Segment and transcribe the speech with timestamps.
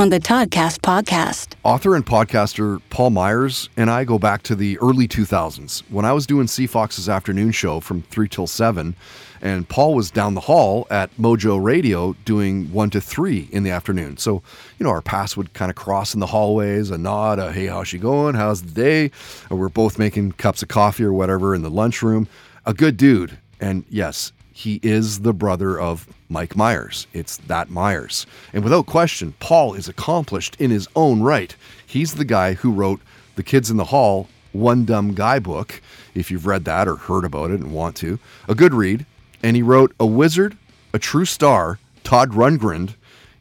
[0.00, 1.56] on the Toddcast podcast.
[1.62, 6.14] Author and podcaster Paul Myers and I go back to the early 2000s when I
[6.14, 8.96] was doing CFOX's afternoon show from 3 till 7,
[9.42, 13.72] and Paul was down the hall at Mojo Radio doing 1 to 3 in the
[13.72, 14.16] afternoon.
[14.16, 14.42] So,
[14.78, 17.66] you know, our paths would kind of cross in the hallways, a nod, a hey,
[17.66, 18.36] how's she going?
[18.36, 19.10] How's the day?
[19.50, 22.26] We're both making cups of coffee or whatever in the lunchroom.
[22.64, 23.36] A good dude.
[23.60, 27.06] And yes, he is the brother of Mike Myers.
[27.14, 28.26] It's that Myers.
[28.52, 31.56] And without question, Paul is accomplished in his own right.
[31.86, 33.00] He's the guy who wrote
[33.36, 35.80] The Kids in the Hall, One Dumb Guy book,
[36.14, 38.18] if you've read that or heard about it and want to.
[38.48, 39.06] A good read.
[39.42, 40.58] And he wrote A Wizard,
[40.92, 42.96] A True Star, Todd Rundgren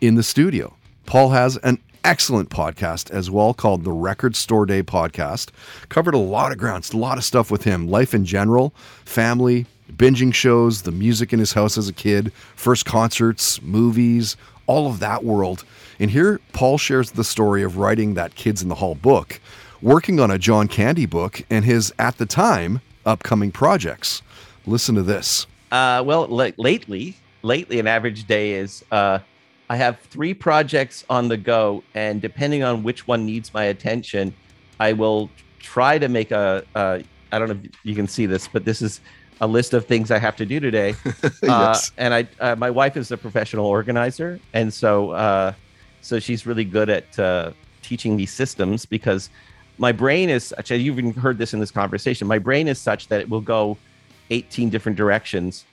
[0.00, 0.74] in the studio.
[1.04, 5.50] Paul has an excellent podcast as well called the Record Store Day podcast.
[5.90, 8.72] Covered a lot of ground, a lot of stuff with him, life in general,
[9.04, 9.66] family,
[10.02, 14.36] binging shows, the music in his house as a kid, first concerts, movies,
[14.66, 15.64] all of that world.
[16.00, 19.40] And here, Paul shares the story of writing that Kids in the Hall book,
[19.80, 24.22] working on a John Candy book, and his, at the time, upcoming projects.
[24.66, 25.46] Listen to this.
[25.70, 29.20] Uh, well, l- lately, lately, an average day is uh,
[29.70, 34.34] I have three projects on the go, and depending on which one needs my attention,
[34.80, 35.30] I will
[35.60, 36.64] try to make a.
[36.74, 39.00] I don't know if you can see this, but this is
[39.42, 40.94] a list of things I have to do today.
[41.42, 41.90] Yes.
[41.90, 45.52] uh, and I, uh, my wife is a professional organizer, and so, uh,
[46.00, 47.50] so she's really good at uh,
[47.82, 49.28] teaching me systems because
[49.78, 50.70] my brain is such.
[50.70, 52.28] You've even heard this in this conversation.
[52.28, 53.76] My brain is such that it will go
[54.30, 55.64] 18 different directions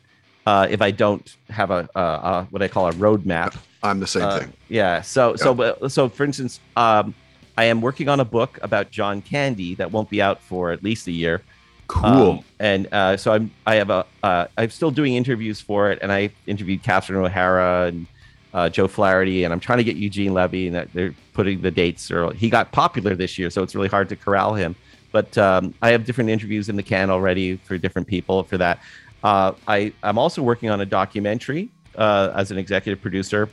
[0.48, 3.56] uh, if I don't have a, a, a what I call a roadmap.
[3.84, 4.54] I'm the same Uh, thing.
[4.70, 5.02] Yeah.
[5.02, 7.14] So so but- so for instance, um,
[7.58, 10.84] I am working on a book about John Candy that won't be out for at
[10.84, 11.42] least a year.
[11.90, 12.06] Cool.
[12.06, 16.00] Um, and uh, so I'm I have a uh, I'm still doing interviews for it,
[16.02, 18.06] and I interviewed Catherine O'Hara and
[18.54, 22.12] uh, Joe Flaherty, and I'm trying to get Eugene Levy, and they're putting the dates.
[22.12, 24.76] Or he got popular this year, so it's really hard to corral him.
[25.12, 28.80] But um, I have different interviews in the can already for different people for that.
[29.24, 33.50] Uh, I I'm also working on a documentary uh, as an executive producer.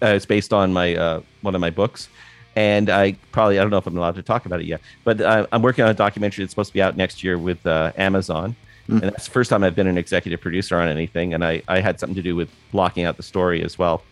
[0.00, 2.08] Uh, it's based on my uh, one of my books,
[2.56, 5.20] and I probably I don't know if I'm allowed to talk about it yet, but
[5.20, 7.92] uh, I'm working on a documentary that's supposed to be out next year with uh,
[7.96, 8.56] Amazon,
[8.88, 11.80] and that's the first time I've been an executive producer on anything, and I I
[11.80, 14.02] had something to do with blocking out the story as well,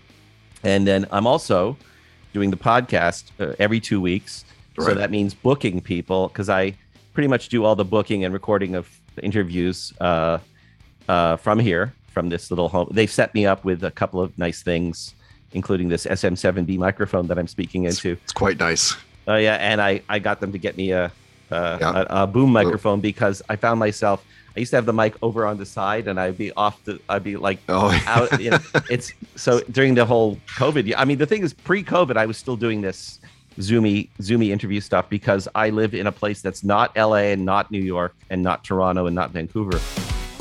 [0.63, 1.77] and then I'm also
[2.33, 4.45] doing the podcast uh, every two weeks,
[4.79, 6.75] so that means booking people because I
[7.13, 8.89] pretty much do all the booking and recording of
[9.23, 10.39] interviews uh,
[11.09, 12.89] uh, from here from this little home.
[12.91, 15.15] They've set me up with a couple of nice things
[15.55, 18.13] including this SM7B microphone that I'm speaking into.
[18.25, 18.95] It's quite nice.
[19.29, 21.13] Oh yeah, and I I got them to get me a
[21.51, 22.05] a, Yeah.
[22.11, 24.25] a, a boom microphone because I found myself.
[24.57, 27.01] I used to have the mic over on the side, and I'd be off the.
[27.09, 28.39] I'd be like Oh, out.
[28.41, 28.59] You know,
[28.91, 30.93] it's so during the whole COVID.
[30.97, 33.19] I mean, the thing is, pre-COVID, I was still doing this
[33.59, 37.71] zoomy zoomy interview stuff because I live in a place that's not LA and not
[37.71, 39.79] New York and not Toronto and not Vancouver.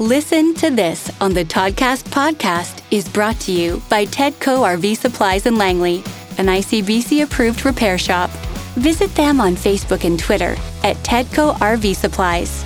[0.02, 5.46] Listen to this on the Toddcast podcast is brought to you by Tedco RV Supplies
[5.46, 5.98] in Langley,
[6.40, 8.32] an ICBC approved repair shop.
[8.74, 12.66] Visit them on Facebook and Twitter at Tedco RV Supplies.